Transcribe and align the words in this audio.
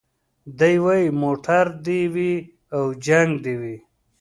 دی 0.59 0.75
وايي 0.85 1.07
موټر 1.23 1.65
دي 1.85 2.01
وي 2.13 2.33
او 2.77 2.83
جنګ 3.05 3.31
دي 3.45 3.55
وي 3.61 3.75